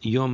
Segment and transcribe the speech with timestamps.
[0.00, 0.30] They made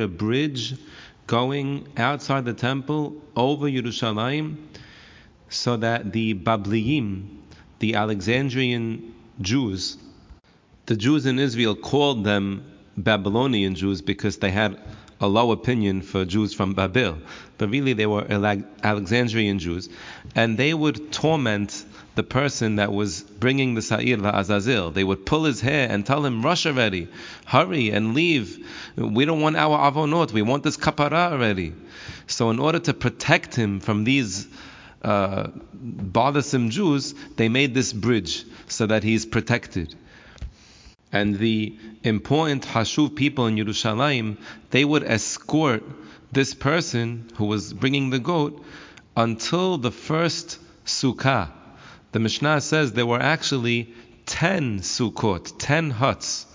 [0.00, 0.74] a bridge
[1.26, 4.56] going outside the temple over Yerushalayim
[5.48, 7.24] so that the Babliyim,
[7.80, 9.96] the Alexandrian Jews,
[10.86, 12.62] the Jews in Israel called them
[12.96, 14.78] Babylonian Jews because they had
[15.20, 17.18] a low opinion for Jews from Babel,
[17.58, 18.24] but really they were
[18.84, 19.88] Alexandrian Jews,
[20.36, 21.84] and they would torment
[22.16, 24.92] the person that was bringing the Sa'ir Azazil.
[24.92, 27.08] They would pull his hair and tell him, rush already,
[27.44, 28.66] hurry and leave.
[28.96, 31.74] We don't want our avonot, we want this kapara already.
[32.26, 34.48] So in order to protect him from these
[35.02, 39.94] uh, bothersome Jews, they made this bridge so that he's protected.
[41.12, 44.38] And the important Hashuv people in Yerushalayim,
[44.70, 45.84] they would escort
[46.32, 48.64] this person who was bringing the goat
[49.14, 51.50] until the first sukkah.
[52.16, 53.92] The Mishnah says there were actually
[54.24, 56.46] 10 sukkot, 10 huts.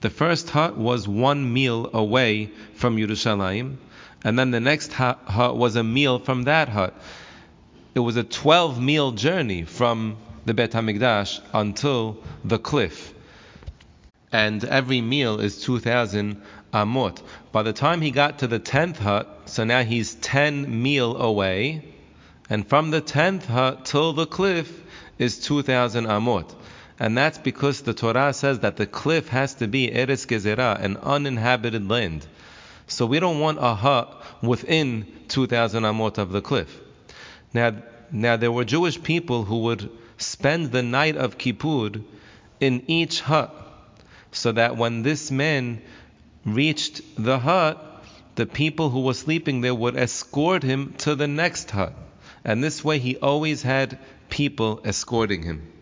[0.00, 2.46] The first hut was one mil away
[2.76, 3.76] from Yerushalayim,
[4.24, 6.94] and then the next hut was a mil from that hut.
[7.94, 13.12] It was a 12 mil journey from the Bet HaMikdash until the cliff
[14.32, 16.40] and every mil is 2,000
[16.72, 17.22] amot.
[17.52, 21.84] By the time he got to the 10th hut, so now he's 10 mil away,
[22.50, 24.82] and from the 10th hut till the cliff
[25.18, 26.54] is 2,000 amot.
[26.98, 30.96] And that's because the Torah says that the cliff has to be Eretz Gezerah, an
[30.98, 32.26] uninhabited land.
[32.86, 36.80] So we don't want a hut within 2,000 amot of the cliff.
[37.52, 37.72] Now,
[38.12, 41.90] now there were Jewish people who would spend the night of Kippur
[42.60, 43.52] in each hut
[44.32, 45.80] so that when this man
[46.44, 51.70] reached the hut, the people who were sleeping there would escort him to the next
[51.70, 51.94] hut.
[52.44, 55.72] And this way he always had people escorting him.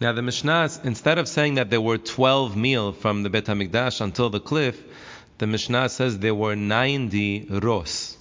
[0.00, 4.00] Now the Mishnah, instead of saying that there were 12 mil from the Bet HaMikdash
[4.00, 4.82] until the cliff,
[5.38, 8.16] the Mishnah says there were 90 ros,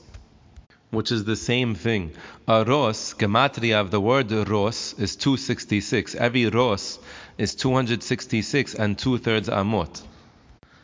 [0.90, 2.12] which is the same thing.
[2.48, 6.16] A ros, gematria of the word ros, is 266.
[6.16, 6.98] Every ros
[7.38, 10.02] is 266 and two thirds amot.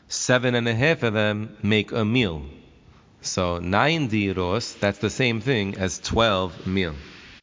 [0.07, 2.43] Seven and a half of them make a mil.
[3.21, 6.95] So nine diros, that's the same thing as 12 mil.